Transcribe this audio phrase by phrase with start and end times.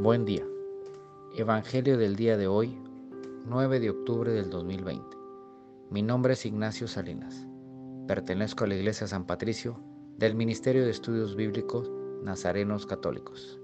[0.00, 0.46] Buen día.
[1.34, 2.78] Evangelio del día de hoy,
[3.46, 5.04] 9 de octubre del 2020.
[5.90, 7.48] Mi nombre es Ignacio Salinas.
[8.06, 9.80] Pertenezco a la Iglesia San Patricio
[10.16, 11.90] del Ministerio de Estudios Bíblicos
[12.22, 13.58] Nazarenos Católicos.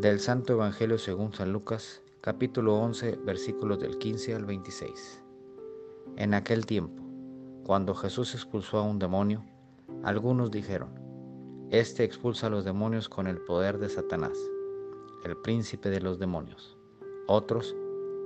[0.00, 5.22] Del Santo Evangelio según San Lucas, capítulo 11, versículos del 15 al 26.
[6.16, 7.02] En aquel tiempo,
[7.64, 9.42] cuando Jesús expulsó a un demonio,
[10.04, 11.05] algunos dijeron,
[11.70, 14.38] este expulsa a los demonios con el poder de Satanás,
[15.24, 16.78] el príncipe de los demonios.
[17.26, 17.74] Otros,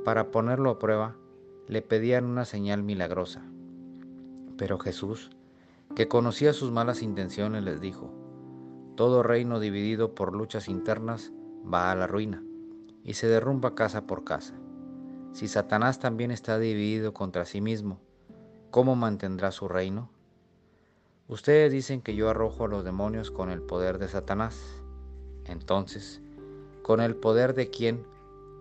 [0.05, 1.17] para ponerlo a prueba,
[1.67, 3.43] le pedían una señal milagrosa.
[4.59, 5.31] Pero Jesús,
[5.97, 8.13] que conocía sus malas intenciones, les dijo,
[8.95, 11.33] Todo reino dividido por luchas internas
[11.73, 12.43] va a la ruina
[13.05, 14.53] y se derrumba casa por casa.
[15.33, 18.01] Si Satanás también está dividido contra sí mismo,
[18.71, 20.11] ¿cómo mantendrá su reino?
[21.31, 24.83] Ustedes dicen que yo arrojo a los demonios con el poder de Satanás.
[25.45, 26.21] Entonces,
[26.83, 28.05] ¿con el poder de quién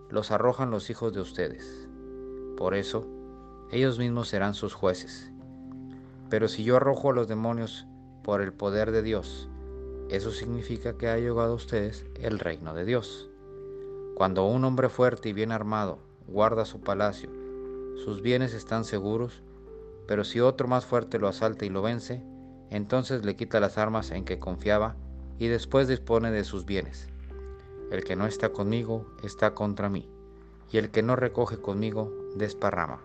[0.08, 1.88] los arrojan los hijos de ustedes?
[2.56, 3.08] Por eso,
[3.72, 5.32] ellos mismos serán sus jueces.
[6.28, 7.88] Pero si yo arrojo a los demonios
[8.22, 9.48] por el poder de Dios,
[10.08, 13.28] eso significa que ha llegado a ustedes el reino de Dios.
[14.14, 17.30] Cuando un hombre fuerte y bien armado guarda su palacio,
[18.04, 19.42] sus bienes están seguros,
[20.06, 22.22] pero si otro más fuerte lo asalta y lo vence,
[22.70, 24.94] entonces le quita las armas en que confiaba
[25.38, 27.08] y después dispone de sus bienes.
[27.90, 30.08] El que no está conmigo está contra mí,
[30.70, 33.00] y el que no recoge conmigo desparrama.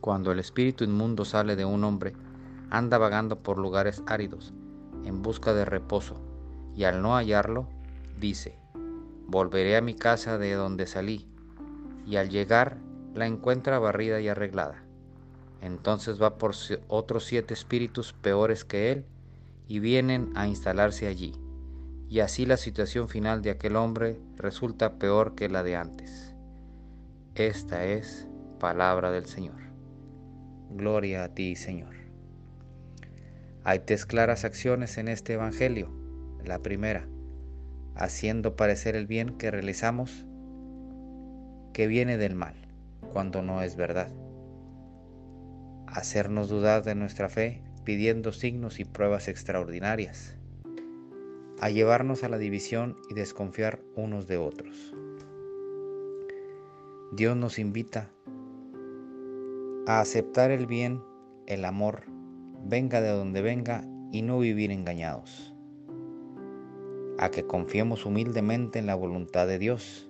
[0.00, 2.14] Cuando el espíritu inmundo sale de un hombre,
[2.70, 4.52] anda vagando por lugares áridos,
[5.04, 6.16] en busca de reposo,
[6.74, 7.68] y al no hallarlo,
[8.18, 8.58] dice,
[9.28, 11.28] volveré a mi casa de donde salí,
[12.04, 12.78] y al llegar
[13.14, 14.82] la encuentra barrida y arreglada
[15.62, 16.54] entonces va por
[16.88, 19.04] otros siete espíritus peores que él
[19.68, 21.32] y vienen a instalarse allí.
[22.08, 26.34] Y así la situación final de aquel hombre resulta peor que la de antes.
[27.36, 28.26] Esta es
[28.58, 29.54] palabra del Señor.
[30.70, 31.94] Gloria a ti, Señor.
[33.62, 35.90] Hay tres claras acciones en este Evangelio.
[36.44, 37.06] La primera,
[37.94, 40.26] haciendo parecer el bien que realizamos
[41.72, 42.54] que viene del mal,
[43.12, 44.08] cuando no es verdad
[45.92, 50.36] hacernos dudar de nuestra fe pidiendo signos y pruebas extraordinarias,
[51.60, 54.94] a llevarnos a la división y desconfiar unos de otros.
[57.12, 58.08] Dios nos invita
[59.86, 61.02] a aceptar el bien,
[61.46, 62.04] el amor,
[62.64, 65.52] venga de donde venga y no vivir engañados,
[67.18, 70.08] a que confiemos humildemente en la voluntad de Dios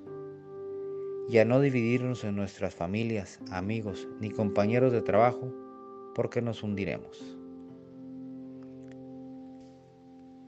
[1.29, 5.62] y a no dividirnos en nuestras familias, amigos ni compañeros de trabajo
[6.15, 7.37] porque nos hundiremos.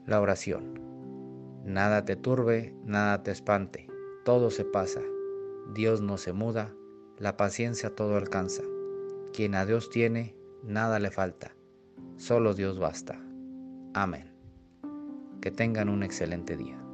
[0.05, 0.79] La oración.
[1.65, 3.87] Nada te turbe, nada te espante,
[4.23, 5.01] todo se pasa,
[5.73, 6.71] Dios no se muda,
[7.17, 8.61] la paciencia todo alcanza.
[9.33, 11.55] Quien a Dios tiene, nada le falta,
[12.17, 13.19] solo Dios basta.
[13.93, 14.31] Amén.
[15.41, 16.84] Que tengan un excelente día.